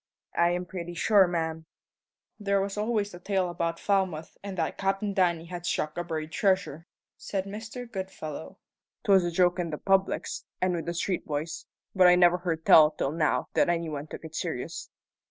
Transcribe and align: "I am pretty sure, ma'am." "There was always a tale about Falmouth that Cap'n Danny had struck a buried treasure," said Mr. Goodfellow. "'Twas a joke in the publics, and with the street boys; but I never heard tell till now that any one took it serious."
"I 0.35 0.49
am 0.49 0.65
pretty 0.65 0.95
sure, 0.95 1.27
ma'am." 1.27 1.67
"There 2.39 2.59
was 2.59 2.75
always 2.75 3.13
a 3.13 3.19
tale 3.19 3.51
about 3.51 3.79
Falmouth 3.79 4.35
that 4.43 4.75
Cap'n 4.79 5.13
Danny 5.13 5.45
had 5.45 5.63
struck 5.67 5.95
a 5.95 6.03
buried 6.03 6.31
treasure," 6.31 6.87
said 7.17 7.45
Mr. 7.45 7.85
Goodfellow. 7.85 8.57
"'Twas 9.03 9.23
a 9.23 9.29
joke 9.29 9.59
in 9.59 9.69
the 9.69 9.77
publics, 9.77 10.45
and 10.59 10.73
with 10.73 10.87
the 10.87 10.95
street 10.95 11.27
boys; 11.27 11.67
but 11.93 12.07
I 12.07 12.15
never 12.15 12.39
heard 12.39 12.65
tell 12.65 12.89
till 12.89 13.11
now 13.11 13.49
that 13.53 13.69
any 13.69 13.89
one 13.89 14.07
took 14.07 14.25
it 14.25 14.33
serious." 14.33 14.89